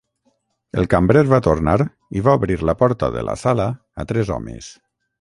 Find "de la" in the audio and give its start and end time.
3.19-3.39